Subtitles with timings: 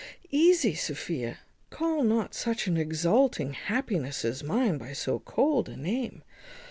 [0.31, 0.73] "Easy!
[0.73, 1.37] Sophia,
[1.69, 6.23] call not such an exulting happiness as mine by so cold a name.